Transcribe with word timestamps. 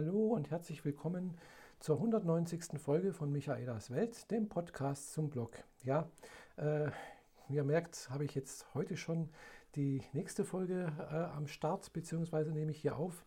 hallo 0.00 0.28
und 0.28 0.50
herzlich 0.50 0.82
willkommen 0.86 1.36
zur 1.78 1.96
190. 1.96 2.80
Folge 2.80 3.12
von 3.12 3.30
Michaelas 3.30 3.90
Welt, 3.90 4.30
dem 4.30 4.48
Podcast 4.48 5.12
zum 5.12 5.28
Blog. 5.28 5.58
Ja, 5.84 6.08
äh, 6.56 6.88
ihr 7.50 7.64
merkt, 7.64 8.08
habe 8.08 8.24
ich 8.24 8.34
jetzt 8.34 8.64
heute 8.72 8.96
schon 8.96 9.28
die 9.74 10.02
nächste 10.14 10.46
Folge 10.46 10.90
äh, 10.98 11.36
am 11.36 11.46
Start, 11.46 11.92
beziehungsweise 11.92 12.50
nehme 12.50 12.70
ich 12.70 12.80
hier 12.80 12.96
auf, 12.96 13.26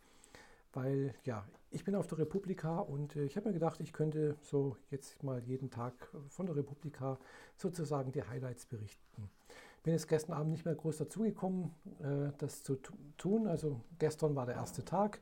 weil 0.73 1.13
ja, 1.25 1.45
ich 1.69 1.83
bin 1.83 1.93
auf 1.93 2.07
der 2.07 2.17
Republika 2.17 2.79
und 2.79 3.15
äh, 3.17 3.25
ich 3.25 3.37
habe 3.37 3.49
mir 3.49 3.53
gedacht, 3.53 3.79
ich 3.79 3.93
könnte 3.93 4.35
so 4.41 4.75
jetzt 4.89 5.21
mal 5.21 5.43
jeden 5.43 5.69
Tag 5.69 5.93
von 6.27 6.47
der 6.47 6.55
Republika 6.55 7.19
sozusagen 7.55 8.11
die 8.11 8.23
Highlights 8.23 8.65
berichten. 8.65 9.29
Bin 9.83 9.93
jetzt 9.93 10.07
gestern 10.07 10.33
Abend 10.33 10.53
nicht 10.53 10.65
mehr 10.65 10.73
groß 10.73 10.97
dazugekommen, 10.97 11.71
äh, 11.99 12.31
das 12.39 12.63
zu 12.63 12.79
tun. 13.17 13.45
Also 13.45 13.79
gestern 13.99 14.35
war 14.35 14.47
der 14.47 14.55
erste 14.55 14.83
Tag. 14.83 15.19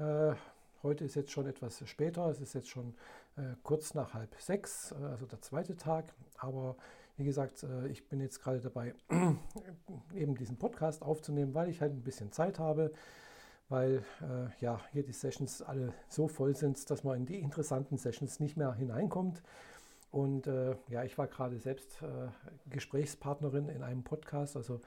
Äh, 0.00 0.34
heute 0.82 1.04
ist 1.04 1.14
jetzt 1.14 1.30
schon 1.30 1.46
etwas 1.46 1.82
später. 1.88 2.26
Es 2.26 2.40
ist 2.40 2.54
jetzt 2.54 2.68
schon 2.68 2.94
äh, 3.36 3.54
kurz 3.62 3.94
nach 3.94 4.14
halb 4.14 4.34
sechs, 4.38 4.92
also 4.92 5.26
der 5.26 5.40
zweite 5.40 5.76
Tag. 5.76 6.12
Aber 6.38 6.76
wie 7.16 7.24
gesagt, 7.24 7.66
ich 7.90 8.08
bin 8.08 8.20
jetzt 8.20 8.42
gerade 8.42 8.60
dabei, 8.60 8.94
eben 10.14 10.34
diesen 10.36 10.56
Podcast 10.56 11.02
aufzunehmen, 11.02 11.52
weil 11.52 11.68
ich 11.68 11.82
halt 11.82 11.92
ein 11.92 12.02
bisschen 12.02 12.32
Zeit 12.32 12.58
habe 12.58 12.92
weil 13.70 14.02
äh, 14.20 14.62
ja 14.62 14.80
hier 14.92 15.02
die 15.02 15.12
Sessions 15.12 15.62
alle 15.62 15.94
so 16.08 16.28
voll 16.28 16.54
sind, 16.54 16.90
dass 16.90 17.04
man 17.04 17.16
in 17.16 17.26
die 17.26 17.38
interessanten 17.38 17.96
Sessions 17.96 18.40
nicht 18.40 18.56
mehr 18.56 18.74
hineinkommt. 18.74 19.42
Und 20.10 20.48
äh, 20.48 20.74
ja, 20.88 21.04
ich 21.04 21.16
war 21.18 21.28
gerade 21.28 21.58
selbst 21.60 22.02
äh, 22.02 22.06
Gesprächspartnerin 22.68 23.68
in 23.68 23.84
einem 23.84 24.02
Podcast. 24.02 24.56
Also 24.56 24.80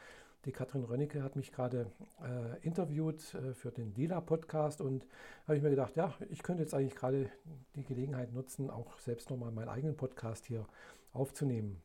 die 0.46 0.52
Katrin 0.52 0.84
Rönnecke 0.84 1.24
hat 1.24 1.36
mich 1.36 1.52
gerade 1.52 1.88
äh, 2.22 2.66
interviewt 2.66 3.34
äh, 3.34 3.54
für 3.54 3.72
den 3.72 3.94
Lila-Podcast 3.96 4.82
und 4.82 5.08
habe 5.44 5.58
ich 5.58 5.64
mir 5.64 5.70
gedacht, 5.70 5.96
ja, 5.96 6.14
ich 6.30 6.44
könnte 6.44 6.64
jetzt 6.64 6.74
eigentlich 6.74 6.96
gerade 6.96 7.30
die 7.76 7.84
Gelegenheit 7.84 8.34
nutzen, 8.34 8.70
auch 8.70 8.98
selbst 9.00 9.30
nochmal 9.30 9.52
meinen 9.52 9.70
eigenen 9.70 9.96
Podcast 9.96 10.46
hier 10.46 10.66
aufzunehmen. 11.14 11.82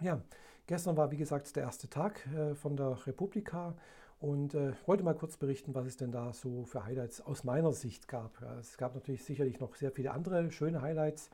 Ja, 0.00 0.20
gestern 0.66 0.96
war 0.96 1.10
wie 1.10 1.16
gesagt 1.16 1.54
der 1.54 1.64
erste 1.64 1.88
Tag 1.88 2.26
äh, 2.34 2.54
von 2.54 2.76
der 2.76 3.06
Republika 3.06 3.74
und 4.20 4.54
äh, 4.54 4.72
wollte 4.86 5.04
mal 5.04 5.14
kurz 5.14 5.36
berichten, 5.36 5.74
was 5.74 5.86
es 5.86 5.96
denn 5.96 6.12
da 6.12 6.32
so 6.32 6.64
für 6.64 6.84
Highlights 6.84 7.20
aus 7.20 7.44
meiner 7.44 7.72
Sicht 7.72 8.08
gab. 8.08 8.40
Ja, 8.40 8.58
es 8.58 8.76
gab 8.76 8.94
natürlich 8.94 9.24
sicherlich 9.24 9.60
noch 9.60 9.74
sehr 9.74 9.90
viele 9.90 10.12
andere 10.12 10.50
schöne 10.50 10.82
Highlights. 10.82 11.30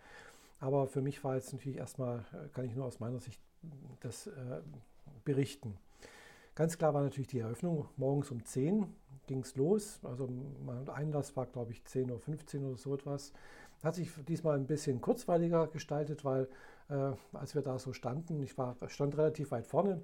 Aber 0.61 0.89
für 0.89 1.01
mich 1.01 1.23
war 1.23 1.37
jetzt 1.37 1.53
natürlich 1.53 1.79
erstmal, 1.79 2.21
äh, 2.33 2.49
kann 2.53 2.65
ich 2.65 2.75
nur 2.75 2.87
aus 2.87 3.01
meiner 3.01 3.21
Sicht 3.21 3.41
das 4.01 4.27
äh, 4.27 4.61
berichten. 5.25 5.79
Ganz 6.59 6.77
klar 6.77 6.93
war 6.93 7.03
natürlich 7.03 7.29
die 7.29 7.39
Eröffnung. 7.39 7.87
Morgens 7.97 8.33
um 8.33 8.45
10 8.45 8.93
ging 9.29 9.43
es 9.43 9.55
los. 9.55 10.01
Also 10.03 10.29
mein 10.67 10.89
Einlass 10.89 11.37
war, 11.37 11.47
glaube 11.47 11.71
ich, 11.71 11.83
10.15 11.83 12.63
Uhr 12.63 12.71
oder 12.71 12.77
so 12.77 12.95
etwas. 12.95 13.33
Hat 13.85 13.95
sich 13.95 14.11
diesmal 14.27 14.57
ein 14.57 14.67
bisschen 14.67 15.01
kurzweiliger 15.01 15.69
gestaltet, 15.69 16.25
weil 16.25 16.49
äh, 16.89 17.13
als 17.33 17.55
wir 17.55 17.63
da 17.63 17.79
so 17.79 17.93
standen, 17.93 18.43
ich 18.43 18.59
war, 18.59 18.75
stand 18.89 19.17
relativ 19.17 19.53
weit 19.53 19.69
vorne, 19.69 20.03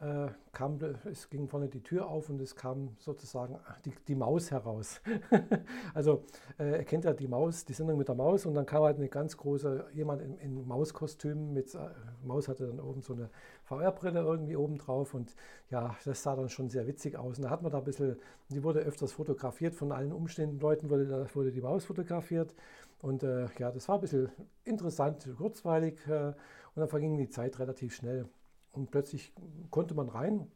äh, 0.00 0.28
kam, 0.52 0.78
es 1.10 1.28
ging 1.28 1.48
vorne 1.48 1.68
die 1.68 1.82
Tür 1.82 2.08
auf 2.08 2.30
und 2.30 2.40
es 2.40 2.54
kam 2.54 2.96
sozusagen 2.98 3.58
die, 3.84 3.92
die 4.06 4.14
Maus 4.14 4.50
heraus. 4.50 5.00
also 5.94 6.24
äh, 6.58 6.78
er 6.78 6.84
kennt 6.84 7.04
ja 7.04 7.12
die 7.12 7.26
Maus, 7.26 7.64
die 7.64 7.72
Sendung 7.72 7.98
mit 7.98 8.08
der 8.08 8.14
Maus 8.14 8.46
und 8.46 8.54
dann 8.54 8.66
kam 8.66 8.84
halt 8.84 8.96
eine 8.96 9.08
ganz 9.08 9.36
große, 9.36 9.86
jemand 9.92 10.22
in, 10.22 10.38
in 10.38 10.66
Mauskostüm 10.66 11.52
mit, 11.52 11.74
äh, 11.74 11.78
Maus 12.22 12.48
hatte 12.48 12.68
dann 12.68 12.80
oben 12.80 13.02
so 13.02 13.14
eine 13.14 13.28
VR-Brille 13.64 14.20
irgendwie 14.20 14.56
oben 14.56 14.78
drauf 14.78 15.14
und 15.14 15.34
ja, 15.70 15.96
das 16.04 16.22
sah 16.22 16.36
dann 16.36 16.48
schon 16.48 16.70
sehr 16.70 16.86
witzig 16.86 17.16
aus. 17.16 17.38
Und 17.38 17.44
da 17.44 17.50
hat 17.50 17.62
man 17.62 17.72
da 17.72 17.78
ein 17.78 17.84
bisschen, 17.84 18.18
die 18.50 18.62
wurde 18.62 18.80
öfters 18.80 19.12
fotografiert 19.12 19.74
von 19.74 19.90
allen 19.92 20.12
umstehenden 20.12 20.60
Leuten, 20.60 20.90
wurde, 20.90 21.26
wurde 21.34 21.50
die 21.50 21.60
Maus 21.60 21.84
fotografiert. 21.84 22.54
Und 23.00 23.22
äh, 23.22 23.46
ja, 23.58 23.70
das 23.70 23.88
war 23.88 23.96
ein 23.96 24.00
bisschen 24.00 24.30
interessant, 24.64 25.28
kurzweilig 25.36 25.98
äh, 26.08 26.28
und 26.28 26.36
dann 26.76 26.88
verging 26.88 27.16
die 27.16 27.28
Zeit 27.28 27.58
relativ 27.58 27.94
schnell. 27.94 28.28
Und 28.72 28.90
plötzlich 28.90 29.32
konnte 29.70 29.94
man 29.94 30.08
rein. 30.08 30.50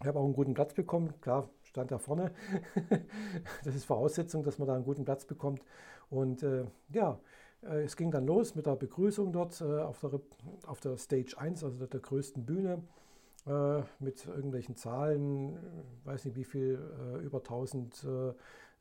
Ich 0.00 0.06
habe 0.06 0.18
auch 0.18 0.24
einen 0.24 0.34
guten 0.34 0.54
Platz 0.54 0.74
bekommen. 0.74 1.12
Klar, 1.20 1.48
stand 1.62 1.90
da 1.90 1.98
vorne. 1.98 2.32
das 3.64 3.74
ist 3.74 3.84
Voraussetzung, 3.84 4.42
dass 4.42 4.58
man 4.58 4.68
da 4.68 4.74
einen 4.74 4.84
guten 4.84 5.04
Platz 5.04 5.24
bekommt. 5.24 5.62
Und 6.10 6.42
äh, 6.42 6.64
ja, 6.88 7.20
äh, 7.62 7.82
es 7.82 7.96
ging 7.96 8.10
dann 8.10 8.26
los 8.26 8.54
mit 8.54 8.66
der 8.66 8.76
Begrüßung 8.76 9.32
dort 9.32 9.60
äh, 9.60 9.80
auf, 9.80 10.00
der, 10.00 10.20
auf 10.66 10.80
der 10.80 10.96
Stage 10.96 11.36
1, 11.38 11.62
also 11.64 11.86
der 11.86 12.00
größten 12.00 12.44
Bühne, 12.44 12.82
äh, 13.46 13.82
mit 13.98 14.26
irgendwelchen 14.26 14.76
Zahlen, 14.76 15.58
weiß 16.04 16.24
nicht 16.24 16.36
wie 16.36 16.44
viel, 16.44 16.78
äh, 17.14 17.18
über 17.18 17.38
1000 17.38 18.04
äh, 18.04 18.32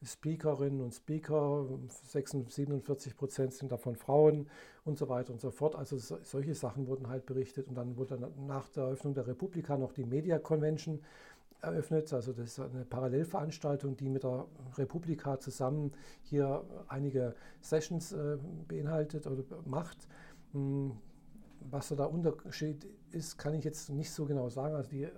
Speakerinnen 0.03 0.81
und 0.81 0.93
Speaker, 0.93 1.67
46, 1.87 2.53
47 2.53 3.15
Prozent 3.15 3.53
sind 3.53 3.71
davon 3.71 3.95
Frauen 3.95 4.47
und 4.83 4.97
so 4.97 5.09
weiter 5.09 5.31
und 5.31 5.41
so 5.41 5.51
fort. 5.51 5.75
Also 5.75 5.97
so, 5.97 6.17
solche 6.23 6.55
Sachen 6.55 6.87
wurden 6.87 7.07
halt 7.07 7.25
berichtet 7.25 7.67
und 7.67 7.75
dann 7.75 7.97
wurde 7.97 8.17
nach 8.47 8.67
der 8.69 8.83
Eröffnung 8.83 9.13
der 9.13 9.27
Republika 9.27 9.77
noch 9.77 9.93
die 9.93 10.03
Media 10.03 10.39
Convention 10.39 11.01
eröffnet. 11.61 12.11
Also 12.13 12.33
das 12.33 12.57
ist 12.57 12.59
eine 12.59 12.85
Parallelveranstaltung, 12.85 13.95
die 13.95 14.09
mit 14.09 14.23
der 14.23 14.45
Republika 14.77 15.39
zusammen 15.39 15.91
hier 16.23 16.63
einige 16.87 17.35
Sessions 17.61 18.11
äh, 18.11 18.37
beinhaltet 18.67 19.27
oder 19.27 19.43
macht. 19.65 20.07
Hm, 20.53 20.97
was 21.69 21.89
da 21.89 21.95
der 21.95 22.11
Unterschied 22.11 22.87
ist, 23.11 23.37
kann 23.37 23.53
ich 23.53 23.63
jetzt 23.63 23.89
nicht 23.89 24.11
so 24.11 24.25
genau 24.25 24.49
sagen. 24.49 24.75
Also 24.75 24.89
die 24.89 25.03
äh, 25.03 25.09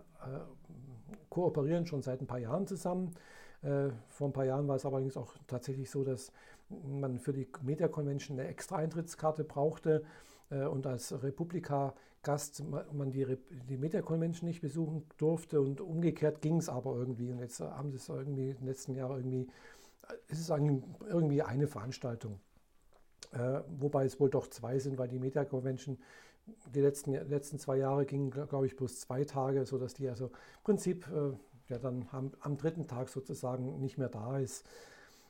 kooperieren 1.30 1.86
schon 1.86 2.02
seit 2.02 2.22
ein 2.22 2.28
paar 2.28 2.40
Jahren 2.40 2.68
zusammen. 2.68 3.12
Äh, 3.64 3.90
vor 4.10 4.28
ein 4.28 4.34
paar 4.34 4.46
Jahren 4.46 4.68
war 4.68 4.76
es 4.76 4.86
allerdings 4.86 5.18
auch 5.18 5.34
tatsächlich 5.48 5.90
so, 5.90 6.04
dass 6.04 6.32
man 6.70 7.18
für 7.20 7.34
die 7.34 7.48
Media 7.62 7.88
Convention 7.88 8.40
eine 8.40 8.50
extra 8.50 8.78
Eintrittskarte 8.78 9.44
brauchte 9.44 10.04
äh, 10.50 10.66
und 10.66 10.86
als 10.86 11.24
Republika-Gast 11.24 12.64
man 12.92 13.12
die, 13.12 13.38
die 13.70 13.78
Media 13.78 14.02
Convention 14.02 14.48
nicht 14.48 14.62
besuchen 14.62 15.04
durfte 15.18 15.62
und 15.62 15.82
umgekehrt 15.82 16.42
ging 16.42 16.58
es 16.58 16.70
aber 16.70 16.96
irgendwie. 16.96 17.32
Und 17.32 17.40
jetzt 17.40 17.60
haben 17.62 17.92
sie 17.92 17.98
es 17.98 18.10
irgendwie 18.10 18.50
in 18.50 18.58
den 18.58 18.68
letzten 18.68 18.96
Jahren 18.96 19.18
irgendwie, 19.18 19.48
es 20.28 20.40
ist 20.40 20.50
irgendwie 20.50 21.42
eine 21.42 21.68
Veranstaltung. 21.68 22.40
Äh, 23.32 23.62
wobei 23.80 24.06
es 24.06 24.20
wohl 24.20 24.30
doch 24.30 24.48
zwei 24.48 24.78
sind, 24.80 24.98
weil 24.98 25.08
die 25.08 25.20
Media 25.20 25.46
Convention 25.46 25.98
die 26.74 26.82
letzten, 26.82 27.14
letzten 27.30 27.58
zwei 27.58 27.78
Jahre 27.78 28.06
gingen, 28.06 28.30
glaube 28.30 28.66
ich, 28.66 28.76
bloß 28.76 29.00
zwei 29.00 29.24
Tage, 29.24 29.66
sodass 29.66 29.94
die 29.94 30.10
also 30.10 30.26
im 30.26 30.64
Prinzip 30.64 31.08
äh, 31.70 31.74
ja 31.74 31.80
dann 31.80 32.08
am, 32.12 32.32
am, 32.40 32.58
dritten 32.58 32.88
Tag 32.88 33.10
sozusagen 33.10 33.80
nicht 33.80 33.98
mehr 33.98 34.10
da 34.10 34.40
ist. 34.40 34.66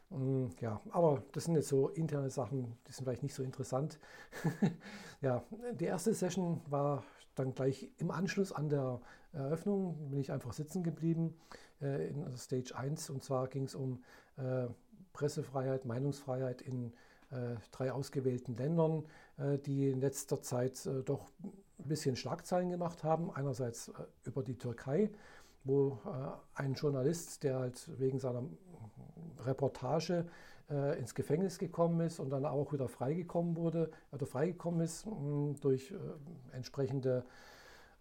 Mm, 0.10 0.48
ja, 0.60 0.82
aber 0.92 1.24
das 1.32 1.46
sind 1.46 1.56
jetzt 1.56 1.70
so 1.70 1.90
interne 1.90 2.30
Sachen, 2.30 2.78
die 2.88 2.92
sind 2.92 3.06
vielleicht 3.06 3.24
nicht 3.24 3.36
so 3.36 3.44
interessant. 3.44 4.00
ja, 5.22 5.44
die 5.74 5.86
erste 5.86 6.14
Session 6.14 6.62
war 6.70 7.04
dann 7.36 7.54
gleich 7.54 7.90
im 7.98 8.12
Anschluss 8.12 8.52
an 8.52 8.70
der 8.70 9.02
Eröffnung, 9.32 10.10
bin 10.10 10.20
ich 10.20 10.32
einfach 10.32 10.54
sitzen 10.54 10.84
geblieben 10.84 11.36
äh, 11.82 12.08
in 12.08 12.38
Stage 12.38 12.76
1 12.76 13.10
und 13.10 13.24
zwar 13.24 13.48
ging 13.48 13.64
es 13.64 13.74
um 13.74 14.04
äh, 14.38 14.68
Pressefreiheit, 15.14 15.86
Meinungsfreiheit 15.86 16.62
in 16.62 16.94
äh, 17.34 17.56
drei 17.72 17.92
ausgewählten 17.92 18.56
Ländern, 18.56 19.06
äh, 19.38 19.58
die 19.58 19.90
in 19.90 20.02
letzter 20.02 20.42
Zeit 20.42 20.86
äh, 20.86 21.02
doch 21.02 21.32
ein 21.42 21.88
bisschen 21.88 22.16
Schlagzeilen 22.16 22.70
gemacht 22.70 23.04
haben. 23.04 23.32
Einerseits 23.32 23.92
über 24.24 24.44
die 24.44 24.58
Türkei, 24.58 25.10
wo 25.64 25.98
ein 26.56 26.74
Journalist, 26.74 27.44
der 27.44 27.60
halt 27.60 28.00
wegen 28.00 28.20
seiner 28.20 28.44
Reportage 29.40 30.26
ins 30.98 31.14
Gefängnis 31.14 31.60
gekommen 31.60 32.00
ist 32.02 32.20
und 32.20 32.30
dann 32.30 32.46
auch 32.46 32.74
wieder 32.74 32.88
freigekommen 32.88 33.56
wurde, 33.56 33.92
oder 34.12 34.26
freigekommen 34.26 34.82
ist 34.82 35.06
hm, 35.06 35.56
durch 35.62 35.94
entsprechende, 36.52 37.26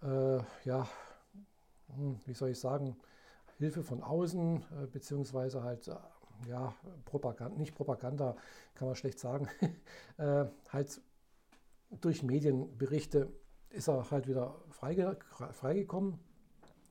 ja, 0.01 0.89
hm, 1.95 2.19
wie 2.25 2.35
soll 2.35 2.51
ich 2.51 2.61
sagen, 2.61 2.97
Hilfe 3.59 3.83
von 3.83 4.03
außen, 4.03 4.65
beziehungsweise 4.93 5.63
halt 5.63 5.91
ja, 6.49 6.75
Propaganda, 7.05 7.57
nicht 7.57 7.75
Propaganda, 7.75 8.37
kann 8.75 8.89
man 8.89 8.97
schlecht 8.97 9.19
sagen, 9.19 9.49
äh, 10.19 10.45
halt 10.71 11.01
durch 12.01 12.23
Medienberichte 12.23 13.29
ist 13.71 13.89
er 13.89 14.11
halt 14.11 14.27
wieder 14.27 14.55
freige, 14.71 15.17
freigekommen. 15.53 16.19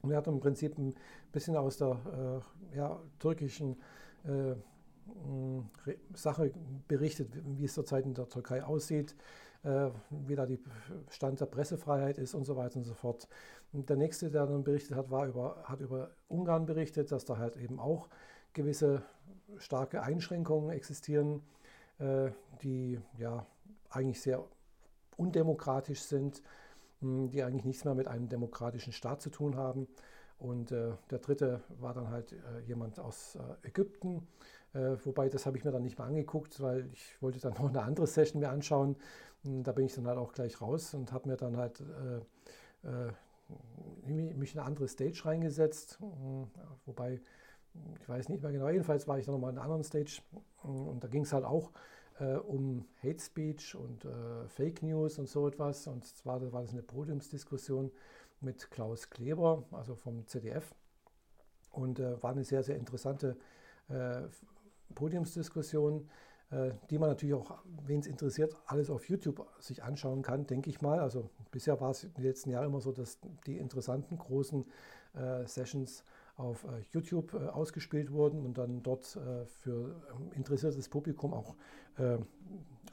Und 0.01 0.11
er 0.11 0.17
hat 0.17 0.27
im 0.27 0.39
Prinzip 0.39 0.77
ein 0.77 0.95
bisschen 1.31 1.55
aus 1.55 1.77
der 1.77 2.43
äh, 2.73 2.77
ja, 2.77 2.99
türkischen 3.19 3.77
äh, 4.23 4.55
Sache 6.13 6.51
berichtet, 6.87 7.29
wie 7.57 7.65
es 7.65 7.73
zurzeit 7.73 8.05
in 8.05 8.13
der 8.13 8.29
Türkei 8.29 8.63
aussieht, 8.63 9.15
äh, 9.63 9.89
wie 10.09 10.35
da 10.35 10.45
die 10.45 10.59
Stand 11.09 11.39
der 11.39 11.45
Pressefreiheit 11.45 12.17
ist 12.17 12.33
und 12.33 12.45
so 12.45 12.55
weiter 12.55 12.77
und 12.77 12.85
so 12.85 12.93
fort. 12.93 13.27
Und 13.73 13.89
der 13.89 13.97
nächste, 13.97 14.31
der 14.31 14.47
dann 14.47 14.63
berichtet 14.63 14.95
hat, 14.95 15.11
war 15.11 15.27
über, 15.27 15.63
hat 15.63 15.81
über 15.81 16.11
Ungarn 16.27 16.65
berichtet, 16.65 17.11
dass 17.11 17.25
da 17.25 17.37
halt 17.37 17.57
eben 17.57 17.79
auch 17.79 18.09
gewisse 18.53 19.03
starke 19.57 20.01
Einschränkungen 20.01 20.71
existieren, 20.71 21.41
äh, 21.99 22.31
die 22.61 22.99
ja 23.17 23.45
eigentlich 23.89 24.21
sehr 24.21 24.43
undemokratisch 25.17 26.01
sind, 26.01 26.41
die 27.01 27.43
eigentlich 27.43 27.65
nichts 27.65 27.85
mehr 27.85 27.95
mit 27.95 28.07
einem 28.07 28.29
demokratischen 28.29 28.93
Staat 28.93 29.21
zu 29.21 29.29
tun 29.29 29.55
haben. 29.55 29.87
Und 30.37 30.71
äh, 30.71 30.91
der 31.11 31.19
dritte 31.19 31.61
war 31.79 31.93
dann 31.93 32.09
halt 32.09 32.33
äh, 32.33 32.61
jemand 32.65 32.99
aus 32.99 33.35
äh, 33.35 33.67
Ägypten, 33.67 34.27
Äh, 34.73 34.95
wobei, 35.05 35.27
das 35.29 35.45
habe 35.45 35.57
ich 35.57 35.65
mir 35.65 35.71
dann 35.71 35.83
nicht 35.83 35.97
mehr 35.97 36.07
angeguckt, 36.07 36.61
weil 36.61 36.87
ich 36.93 37.21
wollte 37.21 37.39
dann 37.39 37.53
noch 37.59 37.67
eine 37.69 37.81
andere 37.83 38.07
Session 38.07 38.39
mir 38.41 38.49
anschauen. 38.49 38.95
Und 39.43 39.63
da 39.63 39.73
bin 39.73 39.85
ich 39.85 39.93
dann 39.95 40.07
halt 40.07 40.17
auch 40.17 40.33
gleich 40.33 40.61
raus 40.61 40.93
und 40.93 41.11
habe 41.11 41.29
mir 41.29 41.35
dann 41.37 41.57
halt 41.57 41.81
äh, 41.81 42.87
äh, 42.87 43.11
mich 44.05 44.53
in 44.53 44.59
eine 44.59 44.67
andere 44.67 44.87
Stage 44.87 45.21
reingesetzt. 45.25 45.99
Wobei, 46.85 47.21
ich 47.99 48.09
weiß 48.09 48.29
nicht 48.29 48.41
mehr 48.43 48.51
genau, 48.51 48.69
jedenfalls 48.69 49.07
war 49.07 49.17
ich 49.19 49.25
dann 49.25 49.33
nochmal 49.35 49.51
in 49.51 49.57
einer 49.57 49.65
anderen 49.65 49.83
Stage 49.83 50.21
und 50.63 51.03
da 51.03 51.07
ging 51.07 51.23
es 51.23 51.33
halt 51.33 51.45
auch 51.45 51.71
äh, 52.19 52.35
um 52.35 52.85
Hate 53.03 53.19
Speech 53.19 53.75
und 53.75 54.05
äh, 54.05 54.47
Fake 54.47 54.83
News 54.83 55.17
und 55.19 55.27
so 55.27 55.47
etwas. 55.47 55.87
Und 55.87 56.05
zwar 56.05 56.41
war 56.51 56.61
das 56.61 56.71
eine 56.71 56.83
Podiumsdiskussion 56.83 57.91
mit 58.39 58.71
Klaus 58.71 59.09
Kleber, 59.09 59.63
also 59.71 59.95
vom 59.95 60.27
ZDF. 60.27 60.73
Und 61.71 61.99
äh, 61.99 62.21
war 62.21 62.31
eine 62.31 62.43
sehr, 62.43 62.63
sehr 62.63 62.75
interessante 62.75 63.37
äh, 63.87 64.23
Podiumsdiskussion, 64.93 66.09
äh, 66.49 66.71
die 66.89 66.97
man 66.97 67.09
natürlich 67.09 67.35
auch, 67.35 67.59
wen 67.85 68.01
es 68.01 68.07
interessiert, 68.07 68.55
alles 68.65 68.89
auf 68.89 69.07
YouTube 69.07 69.47
sich 69.59 69.83
anschauen 69.83 70.21
kann, 70.21 70.45
denke 70.47 70.69
ich 70.69 70.81
mal. 70.81 70.99
Also 70.99 71.29
bisher 71.51 71.79
war 71.79 71.91
es 71.91 72.03
in 72.03 72.13
den 72.13 72.23
letzten 72.23 72.49
Jahren 72.49 72.65
immer 72.65 72.81
so, 72.81 72.91
dass 72.91 73.19
die 73.45 73.57
interessanten 73.57 74.17
großen 74.17 74.65
äh, 75.13 75.45
Sessions 75.47 76.03
auf 76.41 76.63
äh, 76.63 76.81
YouTube 76.91 77.33
äh, 77.33 77.47
ausgespielt 77.47 78.11
wurden 78.11 78.45
und 78.45 78.57
dann 78.57 78.83
dort 78.83 79.15
äh, 79.15 79.45
für 79.45 79.95
ähm, 80.13 80.31
interessiertes 80.33 80.89
Publikum 80.89 81.33
auch 81.33 81.55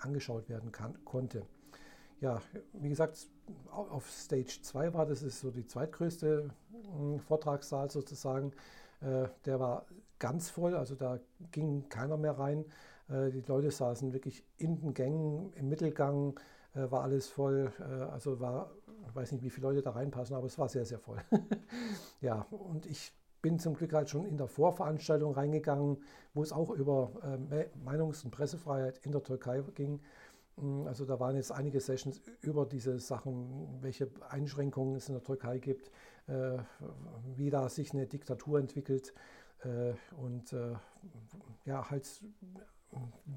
angeschaut 0.00 0.49
werden 0.49 0.73
kann, 0.73 1.03
konnte. 1.05 1.47
Ja, 2.21 2.43
wie 2.73 2.89
gesagt, 2.89 3.29
auf 3.71 4.11
Stage 4.11 4.59
2 4.61 4.93
war 4.93 5.06
das 5.06 5.23
ist 5.23 5.39
so 5.39 5.53
die 5.53 5.65
zweitgrößte 5.65 6.50
hm, 6.73 7.21
Vortragssaal 7.21 7.91
sozusagen. 7.91 8.53
der 9.00 9.61
war 9.61 9.87
ganz 10.19 10.50
voll, 10.50 10.75
also 10.75 10.97
da 10.97 11.21
ging 11.53 11.89
keiner 11.89 12.17
mehr 12.17 12.33
rein. 12.33 12.65
die 13.09 13.43
Leute 13.47 13.71
saßen 13.71 14.12
wirklich 14.12 14.45
in 14.59 14.77
den 14.77 14.95
Gängen, 14.95 15.53
im 15.53 15.69
Mittelgang 15.69 16.39
war 16.75 17.05
alles 17.05 17.29
voll. 17.29 17.73
also 18.11 18.41
war, 18.41 18.73
ich 19.09 19.15
weiß 19.15 19.31
nicht, 19.31 19.45
wie 19.45 19.50
viele 19.50 19.69
Leute 19.69 19.83
da 19.83 19.93
reinpassen, 19.93 20.35
aber 20.35 20.49
es 20.49 20.59
war 20.59 20.69
sehr, 20.69 20.85
sehr 20.85 20.99
voll. 20.99 21.19
ja, 22.21 22.43
und 22.50 22.85
ich 22.85 23.12
bin 23.49 23.59
zum 23.59 23.73
Glück 23.73 23.95
halt 23.95 24.11
schon 24.11 24.27
in 24.27 24.37
der 24.37 24.47
Vorveranstaltung 24.47 25.33
reingegangen, 25.33 25.97
wo 26.35 26.43
es 26.43 26.53
auch 26.53 26.69
über 26.69 27.12
äh, 27.50 27.65
Meinungs- 27.83 28.23
und 28.23 28.31
Pressefreiheit 28.31 28.99
in 29.06 29.12
der 29.12 29.23
Türkei 29.23 29.62
ging. 29.75 30.00
Mm, 30.56 30.87
also 30.87 31.06
da 31.06 31.19
waren 31.19 31.35
jetzt 31.35 31.50
einige 31.50 31.81
Sessions 31.81 32.21
über 32.43 32.67
diese 32.67 32.99
Sachen, 32.99 33.79
welche 33.81 34.11
Einschränkungen 34.29 34.97
es 34.97 35.09
in 35.09 35.15
der 35.15 35.23
Türkei 35.23 35.61
gibt, 35.61 35.91
äh, 36.27 36.59
wie 37.37 37.49
da 37.49 37.71
sich 37.71 37.95
eine 37.95 38.06
Diktatur 38.06 38.59
entwickelt 38.59 39.15
äh, 39.62 39.95
und 40.23 40.53
äh, 40.53 40.75
ja, 41.65 41.89
halt 41.89 42.06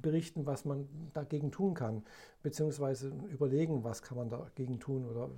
berichten, 0.01 0.45
was 0.45 0.65
man 0.65 0.87
dagegen 1.13 1.51
tun 1.51 1.73
kann, 1.73 2.03
beziehungsweise 2.43 3.09
überlegen, 3.29 3.83
was 3.83 4.01
kann 4.01 4.17
man 4.17 4.29
dagegen 4.29 4.79
tun 4.79 5.05
oder 5.05 5.29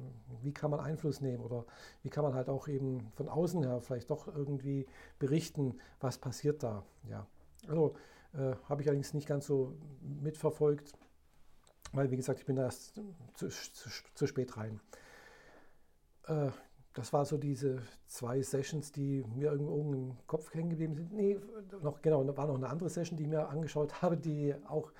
wie 0.42 0.54
kann 0.54 0.71
man 0.71 0.80
Einfluss 0.80 1.21
nehmen 1.21 1.44
oder 1.44 1.65
wie 2.01 2.10
kann 2.10 2.24
man 2.24 2.33
halt 2.33 2.50
auch 2.50 2.68
eben 2.68 3.12
von 3.15 3.30
außen 3.30 3.63
her 3.63 3.81
vielleicht 3.81 4.10
doch 4.10 4.27
irgendwie 4.27 4.86
berichten, 5.19 5.80
was 6.00 6.18
passiert 6.18 6.63
da. 6.63 6.83
Ja, 7.10 7.27
also 7.68 7.95
äh, 8.33 8.56
habe 8.68 8.81
ich 8.81 8.88
allerdings 8.88 9.13
nicht 9.13 9.27
ganz 9.27 9.45
so 9.45 9.75
mitverfolgt, 10.01 10.94
weil 11.92 12.12
wie 12.12 12.18
gesagt, 12.18 12.39
ich 12.39 12.45
bin 12.45 12.56
da 12.56 12.63
erst 12.63 12.95
zu, 13.36 13.50
zu, 13.50 13.89
zu 14.13 14.27
spät 14.27 14.57
rein. 14.57 14.80
Äh, 16.27 16.50
das 16.94 17.12
war 17.12 17.25
so 17.25 17.38
diese 17.38 17.81
zwei 18.07 18.42
Sessions, 18.42 18.92
die 18.92 19.24
mir 19.36 19.51
irgendwo 19.51 19.94
im 19.94 20.18
Kopf 20.28 20.54
hängen 20.54 20.69
geblieben 20.69 20.95
sind. 20.95 21.12
Nee, 21.13 21.40
noch, 21.81 22.01
genau, 22.01 22.24
da 22.24 22.38
war 22.38 22.48
noch 22.48 22.56
eine 22.56 22.69
andere 22.69 22.90
Session, 22.90 23.18
die 23.18 23.24
ich 23.24 23.30
mir 23.30 23.50
angeschaut 23.50 24.01
habe, 24.01 24.18
die 24.18 24.54
auch 24.68 24.92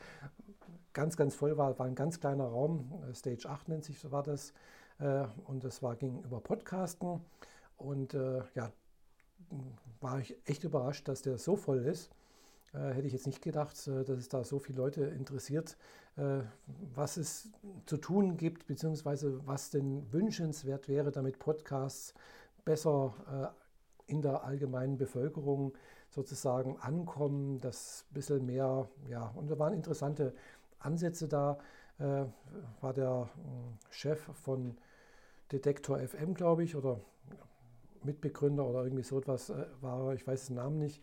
ganz, 0.94 1.18
ganz 1.18 1.36
voll 1.36 1.58
war. 1.58 1.78
War 1.78 1.86
ein 1.86 1.96
ganz 1.96 2.20
kleiner 2.20 2.46
Raum, 2.46 2.92
äh, 3.10 3.14
Stage 3.14 3.48
8 3.48 3.70
nennt 3.70 3.84
sich, 3.84 4.00
so 4.00 4.12
war 4.12 4.24
das. 4.24 4.54
Äh, 5.00 5.26
und 5.46 5.64
das 5.64 5.84
war 5.84 5.96
gegenüber 5.96 6.40
Podcasten. 6.40 7.22
Und 7.78 8.14
äh, 8.16 8.42
ja, 8.56 8.72
war 10.02 10.20
ich 10.20 10.36
echt 10.46 10.64
überrascht, 10.64 11.08
dass 11.08 11.22
der 11.22 11.38
so 11.38 11.56
voll 11.56 11.86
ist. 11.86 12.10
Hätte 12.72 13.06
ich 13.06 13.14
jetzt 13.14 13.28
nicht 13.28 13.44
gedacht, 13.44 13.76
dass 13.86 14.10
es 14.10 14.30
da 14.30 14.44
so 14.44 14.58
viele 14.58 14.80
Leute 14.80 15.04
interessiert, 15.04 15.78
was 16.16 17.18
es 17.18 17.50
zu 17.86 17.98
tun 17.98 18.38
gibt, 18.38 18.68
beziehungsweise 18.68 19.46
was 19.48 19.72
denn 19.72 20.12
wünschenswert 20.14 20.88
wäre, 20.88 21.12
damit 21.12 21.40
Podcasts 21.40 22.14
besser 22.66 23.56
in 24.06 24.22
der 24.22 24.44
allgemeinen 24.44 24.98
Bevölkerung 24.98 25.74
sozusagen 26.10 26.78
ankommen, 26.78 27.60
das 27.62 28.06
ein 28.10 28.14
bisschen 28.14 28.46
mehr, 28.46 28.88
ja, 29.10 29.28
und 29.36 29.50
da 29.50 29.58
waren 29.58 29.74
interessante 29.74 30.36
Ansätze 30.78 31.28
da, 31.28 31.58
war 31.98 32.94
der 32.94 33.30
Chef 33.90 34.20
von 34.20 34.78
Detektor 35.52 36.00
FM, 36.00 36.36
glaube 36.36 36.64
ich, 36.64 36.76
oder 36.76 37.00
Mitbegründer 38.04 38.66
oder 38.66 38.84
irgendwie 38.84 39.04
so 39.04 39.18
etwas 39.18 39.52
war, 39.82 40.14
ich 40.14 40.28
weiß 40.28 40.48
den 40.48 40.58
Namen 40.58 40.78
nicht, 40.78 41.02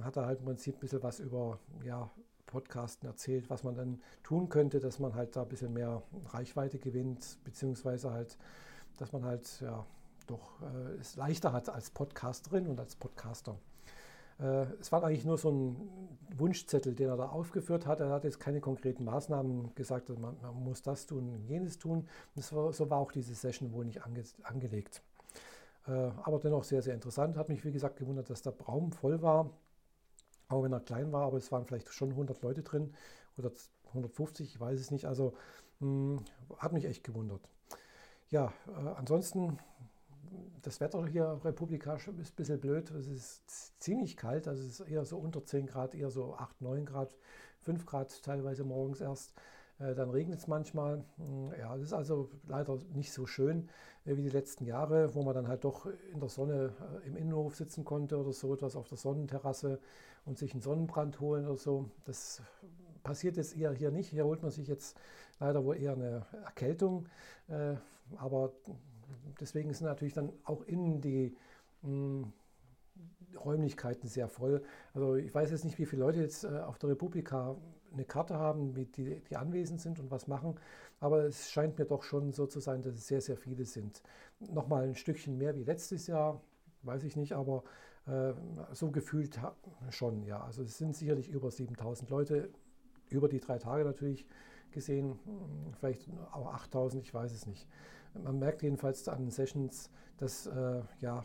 hat 0.00 0.16
er 0.16 0.26
halt 0.26 0.40
im 0.40 0.46
Prinzip 0.46 0.76
ein 0.76 0.80
bisschen 0.80 1.02
was 1.02 1.20
über 1.20 1.58
ja, 1.84 2.10
Podcasten 2.48 3.06
erzählt, 3.06 3.48
was 3.48 3.62
man 3.62 3.76
dann 3.76 4.00
tun 4.24 4.48
könnte, 4.48 4.80
dass 4.80 4.98
man 4.98 5.14
halt 5.14 5.36
da 5.36 5.42
ein 5.42 5.48
bisschen 5.48 5.72
mehr 5.72 6.02
Reichweite 6.26 6.78
gewinnt, 6.78 7.38
beziehungsweise 7.44 8.10
halt, 8.10 8.36
dass 8.96 9.12
man 9.12 9.24
halt 9.24 9.60
ja 9.60 9.86
doch 10.26 10.60
äh, 10.62 11.00
es 11.00 11.16
leichter 11.16 11.52
hat 11.52 11.68
als 11.68 11.90
Podcasterin 11.90 12.66
und 12.66 12.80
als 12.80 12.96
Podcaster. 12.96 13.56
Äh, 14.40 14.66
es 14.80 14.92
war 14.92 15.02
eigentlich 15.04 15.24
nur 15.24 15.38
so 15.38 15.50
ein 15.50 15.76
Wunschzettel, 16.36 16.94
den 16.94 17.08
er 17.08 17.16
da 17.16 17.28
aufgeführt 17.28 17.86
hat. 17.86 18.00
Er 18.00 18.10
hat 18.10 18.24
jetzt 18.24 18.40
keine 18.40 18.60
konkreten 18.60 19.04
Maßnahmen 19.04 19.74
gesagt, 19.74 20.08
man, 20.08 20.36
man 20.40 20.64
muss 20.64 20.82
das 20.82 21.06
tun 21.06 21.44
jenes 21.46 21.78
tun. 21.78 22.08
Und 22.34 22.52
war, 22.52 22.72
so 22.72 22.90
war 22.90 22.98
auch 22.98 23.12
diese 23.12 23.34
Session 23.34 23.72
wohl 23.72 23.84
nicht 23.84 24.04
ange, 24.04 24.22
angelegt. 24.42 25.02
Äh, 25.86 26.10
aber 26.22 26.38
dennoch 26.38 26.64
sehr, 26.64 26.82
sehr 26.82 26.94
interessant. 26.94 27.36
Hat 27.36 27.48
mich, 27.48 27.64
wie 27.64 27.72
gesagt, 27.72 27.96
gewundert, 27.96 28.30
dass 28.30 28.42
der 28.42 28.54
Raum 28.60 28.92
voll 28.92 29.22
war 29.22 29.50
auch 30.48 30.62
wenn 30.62 30.72
er 30.72 30.80
klein 30.80 31.12
war, 31.12 31.26
aber 31.26 31.36
es 31.36 31.52
waren 31.52 31.64
vielleicht 31.64 31.92
schon 31.92 32.10
100 32.10 32.42
Leute 32.42 32.62
drin 32.62 32.94
oder 33.36 33.52
150, 33.88 34.54
ich 34.54 34.60
weiß 34.60 34.80
es 34.80 34.90
nicht. 34.90 35.06
Also 35.06 35.34
mh, 35.80 36.18
hm, 36.18 36.24
hat 36.58 36.72
mich 36.72 36.84
echt 36.84 37.04
gewundert. 37.04 37.48
Ja, 38.30 38.52
äh, 38.66 38.88
ansonsten, 38.96 39.58
das 40.62 40.80
Wetter 40.80 41.06
hier 41.06 41.40
Republika 41.44 41.94
ist 41.94 42.08
ein 42.08 42.16
bisschen 42.36 42.60
blöd. 42.60 42.90
Es 42.90 43.06
ist 43.06 43.80
ziemlich 43.82 44.16
kalt, 44.16 44.48
also 44.48 44.62
es 44.62 44.80
ist 44.80 44.88
eher 44.88 45.04
so 45.04 45.18
unter 45.18 45.44
10 45.44 45.66
Grad, 45.66 45.94
eher 45.94 46.10
so 46.10 46.34
8, 46.34 46.60
9 46.60 46.84
Grad, 46.84 47.16
5 47.60 47.86
Grad 47.86 48.22
teilweise 48.22 48.64
morgens 48.64 49.00
erst. 49.00 49.34
Äh, 49.78 49.94
dann 49.94 50.10
regnet 50.10 50.38
es 50.38 50.46
manchmal. 50.46 51.04
Hm, 51.16 51.52
ja, 51.58 51.74
es 51.76 51.82
ist 51.82 51.92
also 51.92 52.30
leider 52.46 52.78
nicht 52.94 53.12
so 53.12 53.26
schön 53.26 53.68
äh, 54.04 54.16
wie 54.16 54.22
die 54.22 54.28
letzten 54.28 54.64
Jahre, 54.64 55.14
wo 55.14 55.22
man 55.22 55.34
dann 55.34 55.48
halt 55.48 55.64
doch 55.64 55.86
in 56.12 56.20
der 56.20 56.28
Sonne 56.28 56.72
äh, 57.04 57.06
im 57.06 57.16
Innenhof 57.16 57.54
sitzen 57.54 57.84
konnte 57.84 58.18
oder 58.18 58.32
so 58.32 58.54
etwas 58.54 58.76
auf 58.76 58.88
der 58.88 58.98
Sonnenterrasse 58.98 59.80
und 60.24 60.38
sich 60.38 60.52
einen 60.52 60.62
Sonnenbrand 60.62 61.20
holen 61.20 61.46
oder 61.46 61.56
so. 61.56 61.90
Das 62.04 62.42
passiert 63.02 63.36
jetzt 63.36 63.56
eher 63.56 63.72
hier 63.72 63.90
nicht. 63.90 64.10
Hier 64.10 64.24
holt 64.24 64.42
man 64.42 64.50
sich 64.50 64.68
jetzt 64.68 64.98
leider 65.40 65.64
wohl 65.64 65.76
eher 65.76 65.92
eine 65.92 66.26
Erkältung. 66.44 67.06
aber 68.16 68.52
deswegen 69.40 69.72
sind 69.72 69.86
natürlich 69.86 70.12
dann 70.12 70.32
auch 70.44 70.62
innen 70.64 71.00
die 71.00 71.34
hm, 71.82 72.32
Räumlichkeiten 73.42 74.08
sehr 74.08 74.28
voll. 74.28 74.62
Also 74.92 75.14
ich 75.14 75.34
weiß 75.34 75.50
jetzt 75.50 75.64
nicht, 75.64 75.78
wie 75.78 75.86
viele 75.86 76.02
Leute 76.02 76.20
jetzt 76.20 76.44
auf 76.44 76.78
der 76.78 76.90
Republika 76.90 77.56
eine 77.92 78.04
Karte 78.04 78.38
haben, 78.38 78.74
die, 78.74 79.20
die 79.20 79.36
anwesend 79.36 79.80
sind 79.80 79.98
und 79.98 80.10
was 80.10 80.26
machen. 80.26 80.56
Aber 81.00 81.24
es 81.24 81.50
scheint 81.50 81.78
mir 81.78 81.84
doch 81.84 82.02
schon 82.02 82.32
so 82.32 82.46
zu 82.46 82.60
sein, 82.60 82.82
dass 82.82 82.94
es 82.94 83.06
sehr, 83.06 83.20
sehr 83.20 83.36
viele 83.36 83.64
sind. 83.64 84.02
Nochmal 84.40 84.84
ein 84.84 84.94
Stückchen 84.94 85.38
mehr 85.38 85.56
wie 85.56 85.64
letztes 85.64 86.06
Jahr, 86.06 86.40
weiß 86.82 87.04
ich 87.04 87.16
nicht, 87.16 87.32
aber 87.32 87.64
äh, 88.06 88.32
so 88.72 88.90
gefühlt 88.90 89.40
schon, 89.90 90.22
ja. 90.22 90.42
Also 90.42 90.62
es 90.62 90.78
sind 90.78 90.96
sicherlich 90.96 91.28
über 91.28 91.50
7000 91.50 92.10
Leute, 92.10 92.50
über 93.10 93.28
die 93.28 93.40
drei 93.40 93.58
Tage 93.58 93.84
natürlich 93.84 94.26
gesehen, 94.70 95.18
vielleicht 95.78 96.08
auch 96.32 96.52
8000, 96.52 97.02
ich 97.02 97.14
weiß 97.14 97.32
es 97.32 97.46
nicht. 97.46 97.66
Man 98.14 98.38
merkt 98.38 98.62
jedenfalls 98.62 99.08
an 99.08 99.30
Sessions, 99.30 99.90
dass 100.18 100.46
äh, 100.46 100.82
ja, 101.00 101.24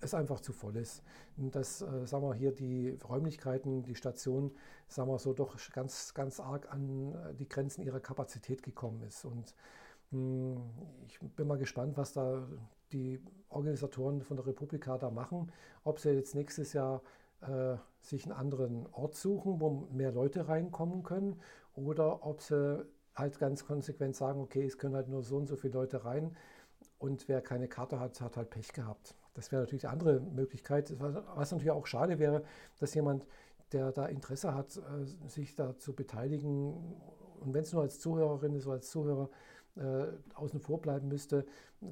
es 0.00 0.14
einfach 0.14 0.40
zu 0.40 0.52
voll 0.52 0.76
ist. 0.76 1.02
Dass, 1.36 1.82
äh, 1.82 2.06
sagen 2.06 2.24
wir 2.24 2.34
hier, 2.34 2.52
die 2.52 2.98
Räumlichkeiten, 3.08 3.82
die 3.82 3.94
Station, 3.94 4.52
sagen 4.88 5.10
wir 5.10 5.18
so, 5.18 5.32
doch 5.32 5.56
ganz, 5.72 6.14
ganz 6.14 6.40
arg 6.40 6.72
an 6.72 7.12
äh, 7.12 7.34
die 7.34 7.48
Grenzen 7.48 7.82
ihrer 7.82 8.00
Kapazität 8.00 8.62
gekommen 8.62 9.02
ist. 9.02 9.24
Und 9.24 9.54
mh, 10.10 10.56
hm, 10.56 10.62
ich 11.06 11.20
bin 11.20 11.46
mal 11.46 11.58
gespannt, 11.58 11.96
was 11.96 12.12
da 12.12 12.46
die 12.92 13.20
Organisatoren 13.48 14.22
von 14.22 14.36
der 14.36 14.46
Republika 14.46 14.98
da 14.98 15.10
machen. 15.10 15.52
Ob 15.84 15.98
sie 15.98 16.10
jetzt 16.10 16.34
nächstes 16.34 16.72
Jahr 16.72 17.02
äh, 17.40 17.76
sich 18.00 18.24
einen 18.24 18.32
anderen 18.32 18.86
Ort 18.92 19.14
suchen, 19.14 19.60
wo 19.60 19.88
mehr 19.92 20.12
Leute 20.12 20.48
reinkommen 20.48 21.02
können, 21.02 21.40
oder 21.74 22.24
ob 22.24 22.40
sie 22.40 22.86
halt 23.14 23.38
ganz 23.38 23.64
konsequent 23.66 24.16
sagen, 24.16 24.40
okay, 24.40 24.64
es 24.64 24.78
können 24.78 24.94
halt 24.94 25.08
nur 25.08 25.22
so 25.22 25.36
und 25.36 25.46
so 25.46 25.56
viele 25.56 25.74
Leute 25.74 26.04
rein 26.04 26.36
und 26.98 27.28
wer 27.28 27.40
keine 27.40 27.68
Karte 27.68 28.00
hat, 28.00 28.20
hat 28.20 28.36
halt 28.36 28.50
Pech 28.50 28.72
gehabt. 28.72 29.14
Das 29.36 29.52
wäre 29.52 29.62
natürlich 29.62 29.82
die 29.82 29.88
andere 29.88 30.20
Möglichkeit. 30.20 30.94
Was 30.98 31.52
natürlich 31.52 31.70
auch 31.70 31.86
schade 31.86 32.18
wäre, 32.18 32.42
dass 32.80 32.94
jemand 32.94 33.26
der 33.72 33.92
da 33.92 34.06
Interesse 34.06 34.54
hat, 34.54 34.76
äh, 34.76 35.28
sich 35.28 35.54
da 35.54 35.76
zu 35.76 35.92
beteiligen 35.92 36.94
und 37.40 37.54
wenn 37.54 37.62
es 37.62 37.72
nur 37.72 37.82
als 37.82 38.00
Zuhörerin 38.00 38.54
ist 38.54 38.66
oder 38.66 38.76
als 38.76 38.90
Zuhörer 38.90 39.28
äh, 39.76 40.06
außen 40.34 40.60
vor 40.60 40.80
bleiben 40.80 41.08
müsste, 41.08 41.44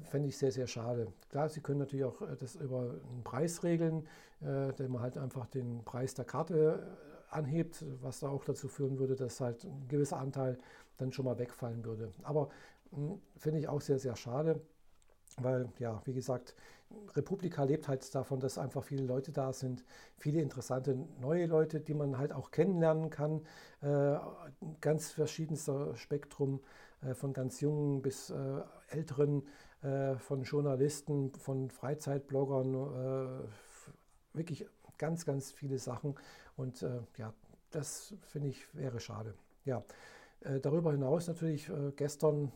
fände 0.03 0.27
ich 0.27 0.37
sehr, 0.37 0.51
sehr 0.51 0.67
schade. 0.67 1.07
Klar, 1.29 1.49
Sie 1.49 1.61
können 1.61 1.79
natürlich 1.79 2.05
auch 2.05 2.21
äh, 2.21 2.35
das 2.35 2.55
über 2.55 2.95
einen 3.11 3.23
Preis 3.23 3.63
regeln, 3.63 4.07
äh, 4.41 4.69
indem 4.69 4.93
man 4.93 5.01
halt 5.01 5.17
einfach 5.17 5.47
den 5.47 5.83
Preis 5.83 6.13
der 6.13 6.25
Karte 6.25 6.97
äh, 7.31 7.35
anhebt, 7.35 7.85
was 8.01 8.21
da 8.21 8.29
auch 8.29 8.43
dazu 8.43 8.67
führen 8.67 8.97
würde, 8.97 9.15
dass 9.15 9.39
halt 9.39 9.63
ein 9.65 9.87
gewisser 9.87 10.17
Anteil 10.17 10.57
dann 10.97 11.11
schon 11.11 11.25
mal 11.25 11.37
wegfallen 11.37 11.85
würde. 11.85 12.11
Aber 12.23 12.49
hm, 12.91 13.21
finde 13.37 13.59
ich 13.59 13.67
auch 13.67 13.81
sehr, 13.81 13.99
sehr 13.99 14.15
schade, 14.15 14.61
weil, 15.37 15.69
ja, 15.79 16.01
wie 16.05 16.13
gesagt, 16.13 16.55
Republika 17.15 17.63
lebt 17.63 17.87
halt 17.87 18.13
davon, 18.13 18.39
dass 18.39 18.57
einfach 18.57 18.83
viele 18.83 19.03
Leute 19.03 19.31
da 19.31 19.51
sind, 19.53 19.83
viele 20.17 20.41
interessante 20.41 20.95
neue 21.19 21.45
Leute, 21.47 21.79
die 21.81 21.93
man 21.93 22.17
halt 22.17 22.31
auch 22.31 22.51
kennenlernen 22.51 23.09
kann. 23.09 23.41
Äh, 23.81 24.17
ganz 24.81 25.11
verschiedenster 25.11 25.95
Spektrum, 25.97 26.61
äh, 27.01 27.13
von 27.13 27.33
ganz 27.33 27.59
jungen 27.61 28.01
bis 28.01 28.29
äh, 28.29 28.61
älteren, 28.87 29.43
äh, 29.81 30.15
von 30.17 30.43
Journalisten, 30.43 31.33
von 31.33 31.69
Freizeitbloggern, 31.69 32.73
äh, 33.43 34.37
wirklich 34.37 34.65
ganz, 34.97 35.25
ganz 35.25 35.51
viele 35.51 35.77
Sachen. 35.79 36.15
Und 36.55 36.81
äh, 36.83 36.99
ja, 37.17 37.33
das 37.71 38.13
finde 38.21 38.49
ich 38.49 38.73
wäre 38.75 38.99
schade. 38.99 39.33
Ja, 39.65 39.83
darüber 40.61 40.91
hinaus 40.91 41.27
natürlich 41.27 41.69
äh, 41.69 41.91
gestern 41.95 42.51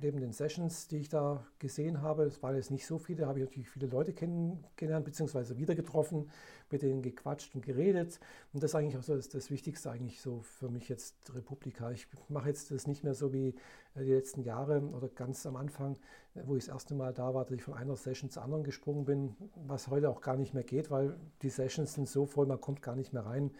neben 0.00 0.20
den 0.20 0.32
Sessions, 0.32 0.88
die 0.88 0.98
ich 0.98 1.08
da 1.08 1.44
gesehen 1.58 2.00
habe, 2.00 2.24
es 2.24 2.42
waren 2.42 2.56
jetzt 2.56 2.70
nicht 2.70 2.86
so 2.86 2.98
viele, 2.98 3.26
habe 3.26 3.38
ich 3.38 3.44
natürlich 3.44 3.68
viele 3.68 3.86
Leute 3.86 4.12
kennengelernt 4.12 5.04
bzw. 5.04 5.58
wieder 5.58 5.74
getroffen, 5.74 6.30
mit 6.70 6.82
denen 6.82 7.02
gequatscht 7.02 7.54
und 7.54 7.62
geredet. 7.62 8.20
Und 8.52 8.62
das 8.62 8.70
ist 8.70 8.74
eigentlich 8.74 8.96
auch 8.96 9.02
so 9.02 9.16
das, 9.16 9.28
das, 9.28 9.50
Wichtigste 9.50 9.90
eigentlich 9.90 10.20
so 10.20 10.40
für 10.40 10.70
mich 10.70 10.88
jetzt 10.88 11.34
Republika. 11.34 11.90
Ich 11.90 12.06
mache 12.28 12.48
jetzt 12.48 12.70
das 12.70 12.86
nicht 12.86 13.04
mehr 13.04 13.14
so 13.14 13.32
wie 13.32 13.48
äh, 13.94 14.04
die 14.04 14.12
letzten 14.12 14.42
Jahre 14.42 14.80
oder 14.80 15.08
ganz 15.08 15.44
am 15.46 15.56
Anfang, 15.56 15.98
wo 16.34 16.56
ich 16.56 16.64
das 16.64 16.72
erste 16.72 16.94
Mal 16.94 17.12
da 17.12 17.34
war, 17.34 17.44
dass 17.44 17.54
ich 17.54 17.62
von 17.62 17.74
einer 17.74 17.96
Session 17.96 18.30
zur 18.30 18.42
anderen 18.44 18.64
gesprungen 18.64 19.04
bin, 19.04 19.36
was 19.66 19.88
heute 19.88 20.08
auch 20.08 20.20
gar 20.20 20.36
nicht 20.36 20.54
mehr 20.54 20.64
geht, 20.64 20.90
weil 20.90 21.16
die 21.42 21.50
Sessions 21.50 21.94
sind 21.94 22.08
so 22.08 22.24
voll, 22.24 22.46
man 22.46 22.60
kommt 22.60 22.82
gar 22.82 22.96
nicht 22.96 23.12
mehr 23.12 23.26
rein. 23.26 23.50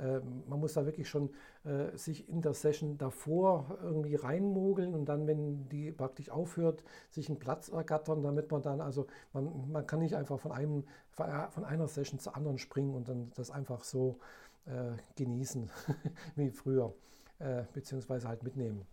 Äh, 0.00 0.20
man 0.48 0.60
muss 0.60 0.72
da 0.72 0.86
wirklich 0.86 1.08
schon 1.08 1.30
äh, 1.64 1.96
sich 1.96 2.28
in 2.28 2.40
der 2.42 2.54
Session 2.54 2.96
davor 2.98 3.78
irgendwie 3.82 4.14
reinmogeln 4.14 4.94
und 4.94 5.06
dann, 5.06 5.26
wenn 5.26 5.68
die 5.68 5.92
praktisch 5.92 6.30
aufhört, 6.30 6.82
sich 7.10 7.28
einen 7.28 7.38
Platz 7.38 7.68
ergattern, 7.68 8.22
damit 8.22 8.50
man 8.50 8.62
dann, 8.62 8.80
also 8.80 9.06
man, 9.32 9.70
man 9.70 9.86
kann 9.86 10.00
nicht 10.00 10.16
einfach 10.16 10.40
von, 10.40 10.52
einem, 10.52 10.84
von 11.10 11.64
einer 11.64 11.88
Session 11.88 12.18
zur 12.18 12.36
anderen 12.36 12.58
springen 12.58 12.94
und 12.94 13.08
dann 13.08 13.30
das 13.34 13.50
einfach 13.50 13.84
so 13.84 14.18
äh, 14.66 14.92
genießen 15.16 15.70
wie 16.36 16.50
früher, 16.50 16.94
äh, 17.38 17.64
beziehungsweise 17.72 18.28
halt 18.28 18.42
mitnehmen. 18.42 18.86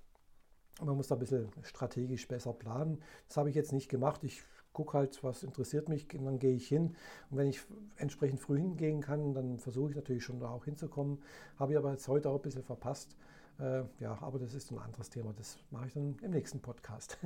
Man 0.82 0.96
muss 0.96 1.08
da 1.08 1.16
ein 1.16 1.20
bisschen 1.20 1.50
strategisch 1.64 2.28
besser 2.28 2.54
planen. 2.54 3.02
Das 3.28 3.38
habe 3.38 3.50
ich 3.50 3.56
jetzt 3.56 3.74
nicht 3.74 3.90
gemacht. 3.90 4.24
Ich 4.24 4.44
gucke 4.78 4.96
halt, 4.96 5.24
was 5.24 5.42
interessiert 5.42 5.90
mich, 5.90 6.08
dann 6.08 6.38
gehe 6.38 6.54
ich 6.54 6.68
hin. 6.68 6.96
Und 7.32 7.38
wenn 7.38 7.48
ich 7.48 7.62
entsprechend 7.98 8.40
früh 8.40 8.60
hingehen 8.60 9.02
kann, 9.02 9.34
dann 9.34 9.58
versuche 9.58 9.90
ich 9.90 9.96
natürlich 9.96 10.24
schon 10.24 10.40
da 10.40 10.50
auch 10.50 10.66
hinzukommen. 10.66 11.18
Habe 11.58 11.72
ich 11.72 11.80
aber 11.80 11.92
jetzt 11.92 12.08
heute 12.08 12.30
auch 12.30 12.36
ein 12.36 12.42
bisschen 12.44 12.64
verpasst. 12.64 13.18
Äh, 13.60 13.86
ja, 14.00 14.20
aber 14.22 14.38
das 14.38 14.54
ist 14.54 14.72
ein 14.72 14.78
anderes 14.78 15.10
Thema. 15.10 15.34
Das 15.36 15.58
mache 15.72 15.88
ich 15.88 15.94
dann 15.94 16.16
im 16.22 16.30
nächsten 16.30 16.60
Podcast, 16.60 17.18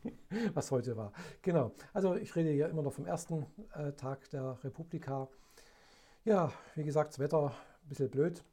was 0.54 0.70
heute 0.70 0.98
war. 0.98 1.12
Genau. 1.40 1.72
Also 1.94 2.14
ich 2.14 2.36
rede 2.36 2.50
hier 2.50 2.68
immer 2.68 2.82
noch 2.82 2.92
vom 2.92 3.06
ersten 3.06 3.46
äh, 3.72 3.92
Tag 3.92 4.28
der 4.28 4.62
Republika. 4.62 5.28
Ja, 6.26 6.52
wie 6.74 6.84
gesagt, 6.84 7.14
das 7.14 7.18
Wetter 7.20 7.54
ein 7.84 7.88
bisschen 7.88 8.10
blöd. 8.10 8.44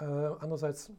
Äh, 0.00 0.04
andererseits, 0.04 0.90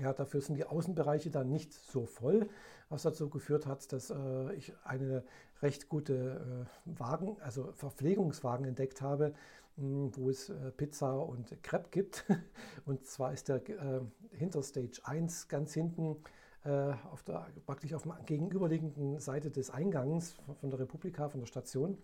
ja, 0.00 0.12
dafür 0.12 0.40
sind 0.40 0.56
die 0.56 0.64
Außenbereiche 0.64 1.30
dann 1.30 1.50
nicht 1.50 1.72
so 1.72 2.06
voll 2.06 2.48
was 2.88 3.02
dazu 3.02 3.28
geführt 3.28 3.66
hat, 3.66 3.92
dass 3.92 4.10
äh, 4.10 4.54
ich 4.54 4.72
eine 4.84 5.22
recht 5.62 5.88
gute 5.88 6.66
äh, 6.86 6.98
Wagen, 6.98 7.36
also 7.40 7.72
Verpflegungswagen 7.72 8.66
entdeckt 8.66 9.02
habe, 9.02 9.34
mh, 9.76 9.84
hm, 9.84 10.16
wo 10.16 10.30
es 10.30 10.48
äh, 10.48 10.70
Pizza 10.76 11.18
und 11.18 11.62
Crepe 11.62 11.88
gibt. 11.90 12.24
und 12.86 13.06
zwar 13.06 13.32
ist 13.32 13.48
der 13.48 13.68
äh, 13.68 14.00
hinter 14.32 14.62
Stage 14.62 15.00
1 15.04 15.48
ganz 15.48 15.74
hinten 15.74 16.16
äh, 16.64 16.92
auf 17.12 17.22
der, 17.24 17.46
praktisch 17.66 17.94
auf 17.94 18.02
der 18.02 18.18
gegenüberliegenden 18.24 19.18
Seite 19.20 19.50
des 19.50 19.70
Eingangs 19.70 20.32
von, 20.32 20.56
von 20.56 20.70
der 20.70 20.78
Republika, 20.80 21.28
von 21.28 21.40
der 21.40 21.46
Station. 21.46 21.98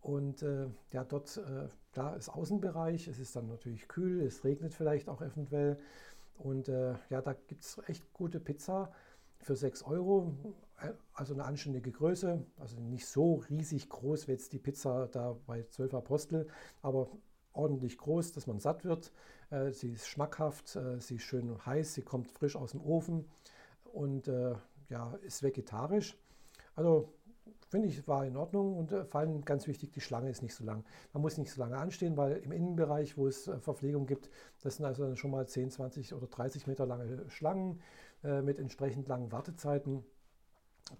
Und 0.00 0.42
äh, 0.42 0.66
ja, 0.92 1.04
dort, 1.04 1.36
äh, 1.38 1.68
da 1.92 2.14
ist 2.14 2.28
Außenbereich, 2.28 3.08
es 3.08 3.18
ist 3.18 3.34
dann 3.34 3.48
natürlich 3.48 3.88
kühl, 3.88 4.22
es 4.22 4.44
regnet 4.44 4.72
vielleicht 4.74 5.08
auch 5.08 5.20
eventuell. 5.20 5.78
Und 6.38 6.68
äh, 6.68 6.94
ja, 7.10 7.20
da 7.20 7.32
gibt 7.32 7.62
es 7.62 7.80
echt 7.88 8.12
gute 8.12 8.38
Pizza 8.38 8.92
für 9.40 9.56
6 9.56 9.82
Euro, 9.82 10.32
äh, 10.80 10.92
also 11.12 11.34
eine 11.34 11.44
anständige 11.44 11.90
Größe, 11.90 12.44
also 12.58 12.80
nicht 12.80 13.06
so 13.06 13.42
riesig 13.50 13.88
groß 13.88 14.28
wie 14.28 14.32
jetzt 14.32 14.52
die 14.52 14.58
Pizza 14.58 15.08
da 15.08 15.36
bei 15.46 15.64
12 15.64 15.94
Apostel, 15.94 16.48
aber 16.80 17.08
ordentlich 17.52 17.98
groß, 17.98 18.32
dass 18.32 18.46
man 18.46 18.60
satt 18.60 18.84
wird. 18.84 19.12
Äh, 19.50 19.72
sie 19.72 19.92
ist 19.92 20.06
schmackhaft, 20.06 20.76
äh, 20.76 21.00
sie 21.00 21.16
ist 21.16 21.22
schön 21.22 21.54
heiß, 21.66 21.94
sie 21.94 22.02
kommt 22.02 22.30
frisch 22.30 22.56
aus 22.56 22.72
dem 22.72 22.80
Ofen 22.80 23.24
und 23.92 24.30
ja, 24.90 25.14
ist 25.22 25.42
vegetarisch. 25.42 26.16
Also 26.74 27.12
finde 27.68 27.88
ich, 27.88 28.06
war 28.08 28.26
in 28.26 28.36
Ordnung 28.36 28.76
und 28.76 28.90
vor 29.08 29.20
allem 29.20 29.44
ganz 29.44 29.66
wichtig, 29.66 29.92
die 29.92 30.00
Schlange 30.00 30.30
ist 30.30 30.42
nicht 30.42 30.54
so 30.54 30.64
lang. 30.64 30.84
Man 31.12 31.22
muss 31.22 31.38
nicht 31.38 31.52
so 31.52 31.60
lange 31.60 31.76
anstehen, 31.76 32.16
weil 32.16 32.38
im 32.38 32.52
Innenbereich, 32.52 33.16
wo 33.16 33.26
es 33.26 33.50
Verpflegung 33.60 34.06
gibt, 34.06 34.30
das 34.62 34.76
sind 34.76 34.86
also 34.86 35.14
schon 35.16 35.30
mal 35.30 35.46
10, 35.46 35.70
20 35.70 36.14
oder 36.14 36.26
30 36.26 36.66
Meter 36.66 36.86
lange 36.86 37.28
Schlangen. 37.28 37.80
Äh, 38.24 38.42
mit 38.42 38.58
entsprechend 38.58 39.06
langen 39.08 39.30
Wartezeiten. 39.30 40.04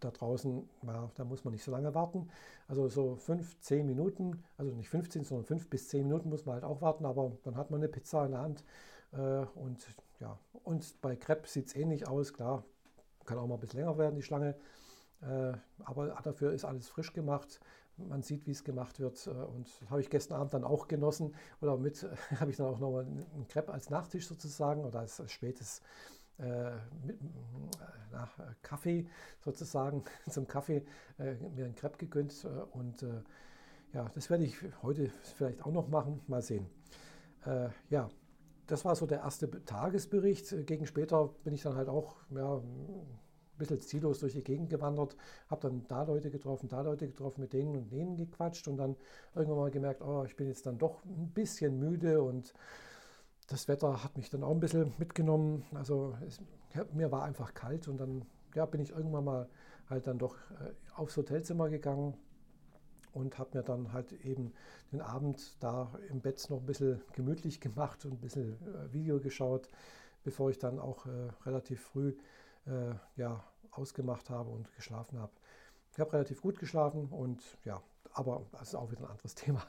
Da 0.01 0.11
draußen, 0.11 0.69
ja, 0.87 1.11
da 1.15 1.25
muss 1.25 1.45
man 1.45 1.53
nicht 1.53 1.65
so 1.65 1.71
lange 1.71 1.95
warten. 1.95 2.29
Also 2.69 2.89
so 2.89 3.17
5, 3.17 3.59
10 3.61 3.87
Minuten, 3.87 4.45
also 4.59 4.73
nicht 4.75 4.91
15, 4.91 5.25
sondern 5.25 5.47
5 5.47 5.71
bis 5.71 5.89
10 5.89 6.05
Minuten 6.07 6.29
muss 6.29 6.45
man 6.45 6.57
halt 6.57 6.65
auch 6.65 6.83
warten, 6.83 7.07
aber 7.07 7.33
dann 7.43 7.57
hat 7.57 7.71
man 7.71 7.81
eine 7.81 7.89
Pizza 7.89 8.27
in 8.27 8.33
der 8.33 8.41
Hand. 8.41 8.65
Äh, 9.13 9.47
und 9.59 9.87
ja, 10.21 10.39
und 10.63 11.01
bei 11.01 11.17
Crepe 11.17 11.49
sieht 11.49 11.69
es 11.69 11.75
ähnlich 11.75 12.07
aus, 12.07 12.35
klar, 12.35 12.65
kann 13.25 13.39
auch 13.39 13.47
mal 13.47 13.55
ein 13.55 13.61
bisschen 13.61 13.81
länger 13.81 13.97
werden, 13.99 14.17
die 14.17 14.23
Schlange. 14.23 14.55
Äh, 15.23 15.53
aber 15.85 16.09
dafür 16.23 16.53
ist 16.53 16.65
alles 16.65 16.89
frisch 16.89 17.13
gemacht. 17.13 17.61
Man 17.97 18.23
sieht, 18.23 18.47
wie 18.47 18.53
es 18.53 18.63
gemacht 18.63 19.01
wird. 19.01 19.27
und 19.27 19.69
das 19.81 19.91
habe 19.91 20.01
ich 20.01 20.09
gestern 20.09 20.41
Abend 20.41 20.55
dann 20.55 20.65
auch 20.65 20.87
genossen. 20.87 21.35
Oder 21.61 21.77
mit 21.77 22.07
habe 22.41 22.51
ich 22.51 22.57
dann 22.57 22.67
auch 22.67 22.79
nochmal 22.79 23.05
einen 23.05 23.47
Crepe 23.49 23.73
als 23.73 23.91
Nachtisch 23.91 24.27
sozusagen 24.29 24.85
oder 24.85 25.01
als 25.01 25.21
spätes 25.31 25.83
äh, 26.39 26.71
mit, 27.05 27.21
äh, 28.13 28.55
Kaffee 28.63 29.07
sozusagen, 29.45 30.05
zum 30.29 30.47
Kaffee 30.47 30.85
äh, 31.19 31.35
mir 31.35 31.67
ein 31.67 31.75
Crepe 31.75 31.99
gegönnt 31.99 32.45
äh, 32.45 32.49
und 32.77 33.03
äh, 33.03 33.23
ja, 33.93 34.09
das 34.15 34.31
werde 34.31 34.45
ich 34.45 34.57
heute 34.83 35.11
vielleicht 35.37 35.65
auch 35.65 35.73
noch 35.73 35.89
machen, 35.89 36.21
mal 36.27 36.43
sehen. 36.43 36.67
Äh, 37.45 37.71
ja, 37.91 38.09
das 38.67 38.85
war 38.85 38.95
so 38.95 39.07
der 39.07 39.21
erste 39.21 39.51
Tagesbericht. 39.65 40.67
Gegen 40.67 40.87
später 40.87 41.31
bin 41.43 41.55
ich 41.55 41.63
dann 41.63 41.75
halt 41.75 41.89
auch 41.89 42.17
ja, 42.31 42.63
ein 43.59 43.67
bisschen 43.67 43.81
ziellos 43.81 44.21
durch 44.21 44.35
die 44.35 44.45
Gegend 44.45 44.71
gewandert, 44.71 45.17
habe 45.49 45.63
dann 45.63 45.85
da 45.89 46.05
Leute 46.05 46.31
getroffen, 46.31 46.69
da 46.69 46.81
Leute 46.81 47.09
getroffen, 47.09 47.41
mit 47.41 47.53
denen 47.53 47.77
und 47.77 47.91
denen 47.91 48.17
gequatscht 48.17 48.69
und 48.69 48.77
dann 48.77 48.97
irgendwann 49.35 49.59
mal 49.59 49.71
gemerkt, 49.71 50.03
oh, 50.03 50.25
ich 50.25 50.37
bin 50.37 50.47
jetzt 50.47 50.67
dann 50.67 50.79
doch 50.79 51.05
ein 51.05 51.31
bisschen 51.35 51.79
müde 51.79 52.23
und 52.23 52.55
das 53.49 53.67
Wetter 53.67 54.05
hat 54.05 54.17
mich 54.17 54.31
dann 54.31 54.45
auch 54.45 54.51
ein 54.51 54.61
bisschen 54.61 54.93
mitgenommen. 54.99 55.65
Also 55.75 56.17
es, 56.27 56.41
mir 56.93 57.11
war 57.11 57.25
einfach 57.25 57.55
kalt 57.55 57.89
und 57.89 57.99
dann 57.99 58.25
ja, 58.55 58.67
bin 58.67 58.81
ich 58.81 58.91
irgendwann 58.91 59.25
mal 59.25 59.49
halt 59.89 60.07
dann 60.07 60.19
doch 60.19 60.37
äh, 60.51 60.73
aufs 60.95 61.17
Hotelzimmer 61.17 61.69
gegangen 61.69 62.15
und 63.13 63.39
habe 63.39 63.59
mir 63.59 63.65
dann 63.65 63.93
halt 63.93 64.13
eben 64.25 64.53
den 64.93 65.01
Abend 65.01 65.57
da 65.61 65.93
im 66.11 66.21
Bett 66.21 66.45
noch 66.51 66.61
ein 66.61 66.67
bisschen 66.67 67.01
gemütlich 67.13 67.61
gemacht 67.61 68.05
und 68.05 68.13
ein 68.13 68.21
bisschen 68.21 68.53
äh, 68.53 68.93
Video 68.93 69.19
geschaut, 69.19 69.69
bevor 70.25 70.51
ich 70.51 70.59
dann 70.59 70.79
auch 70.79 71.07
äh, 71.07 71.31
relativ 71.47 71.81
früh 71.81 72.15
äh, 72.69 72.95
ja, 73.17 73.43
ausgemacht 73.71 74.31
habe 74.31 74.51
und 74.51 74.73
geschlafen 74.75 75.19
habe. 75.19 75.33
Ich 75.93 76.01
habe 76.01 76.13
relativ 76.13 76.43
gut 76.43 76.59
geschlafen 76.59 77.09
und 77.09 77.43
ja, 77.65 77.83
aber 78.13 78.47
das 78.53 78.69
ist 78.69 78.75
auch 78.75 78.91
wieder 78.91 79.03
ein 79.03 79.11
anderes 79.11 79.35
Thema. 79.37 79.63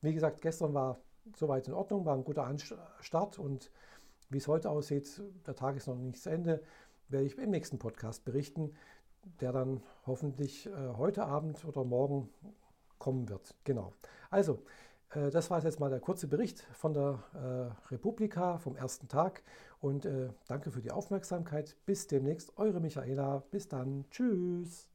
Wie 0.00 0.14
gesagt, 0.14 0.40
gestern 0.40 0.74
war 0.74 0.98
soweit 1.34 1.66
in 1.68 1.74
Ordnung, 1.74 2.04
war 2.04 2.14
ein 2.14 2.24
guter 2.24 2.54
Start 3.00 3.38
und 3.38 3.70
wie 4.28 4.38
es 4.38 4.48
heute 4.48 4.70
aussieht, 4.70 5.22
der 5.46 5.54
Tag 5.54 5.76
ist 5.76 5.86
noch 5.86 5.96
nicht 5.96 6.22
zu 6.22 6.30
Ende, 6.30 6.62
werde 7.08 7.26
ich 7.26 7.38
im 7.38 7.50
nächsten 7.50 7.78
Podcast 7.78 8.24
berichten, 8.24 8.74
der 9.40 9.52
dann 9.52 9.82
hoffentlich 10.06 10.66
äh, 10.66 10.70
heute 10.96 11.24
Abend 11.24 11.64
oder 11.64 11.84
morgen 11.84 12.28
kommen 12.98 13.28
wird. 13.28 13.54
Genau. 13.64 13.92
Also, 14.30 14.62
äh, 15.10 15.30
das 15.30 15.50
war 15.50 15.62
jetzt 15.62 15.80
mal 15.80 15.90
der 15.90 16.00
kurze 16.00 16.26
Bericht 16.26 16.60
von 16.72 16.92
der 16.92 17.22
äh, 17.34 17.90
Republika 17.92 18.58
vom 18.58 18.76
ersten 18.76 19.08
Tag 19.08 19.42
und 19.80 20.06
äh, 20.06 20.30
danke 20.48 20.70
für 20.70 20.80
die 20.80 20.90
Aufmerksamkeit. 20.90 21.76
Bis 21.86 22.06
demnächst, 22.06 22.56
eure 22.58 22.80
Michaela. 22.80 23.44
Bis 23.50 23.68
dann. 23.68 24.04
Tschüss. 24.10 24.88